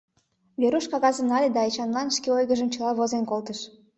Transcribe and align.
Веруш 0.61 0.85
кагазым 0.91 1.25
нале 1.31 1.49
да 1.55 1.61
Эчанлан 1.69 2.07
шке 2.15 2.29
ойгыжым 2.37 2.69
чыла 2.73 2.91
возен 2.99 3.23
колтыш. 3.31 3.59